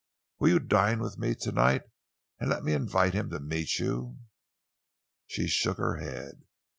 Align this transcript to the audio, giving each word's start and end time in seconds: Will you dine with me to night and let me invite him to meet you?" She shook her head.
Will 0.39 0.49
you 0.49 0.59
dine 0.59 0.99
with 0.99 1.19
me 1.19 1.35
to 1.35 1.51
night 1.51 1.83
and 2.39 2.49
let 2.49 2.63
me 2.63 2.73
invite 2.73 3.13
him 3.13 3.29
to 3.29 3.39
meet 3.39 3.77
you?" 3.77 4.17
She 5.27 5.47
shook 5.47 5.77
her 5.77 5.97
head. 5.97 6.41